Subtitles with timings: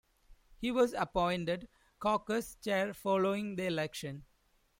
[0.57, 1.69] He was appointed
[1.99, 4.25] Caucus Chair following the election.